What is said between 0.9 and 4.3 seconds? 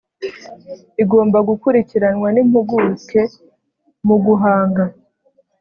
igomba gukurikiranwa n impuguke mu